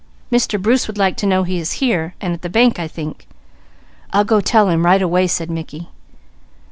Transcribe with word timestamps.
Mr. 0.31 0.59
Bruce 0.59 0.87
would 0.87 0.97
like 0.97 1.15
to 1.15 1.27
know 1.27 1.43
he 1.43 1.59
is 1.59 1.73
here, 1.73 2.15
and 2.19 2.33
at 2.33 2.41
the 2.41 2.49
bank 2.49 2.79
I 2.79 2.87
think." 2.87 3.27
"I'll 4.11 4.23
go 4.23 4.41
tell 4.41 4.67
him 4.69 4.83
right 4.83 4.99
away," 4.99 5.27
said 5.27 5.51
Mickey. 5.51 5.89